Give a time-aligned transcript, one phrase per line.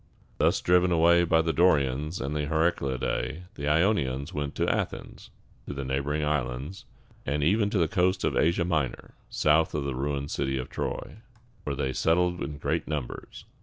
[0.39, 5.29] Thus driven away by the Dorians and the Heraclidæ, these Ionians went to Athens,
[5.67, 6.85] to the neighboring islands,
[7.23, 11.17] and even to the coast of Asia Minor, south of the ruined city of Troy,
[11.65, 13.45] where they settled in great numbers.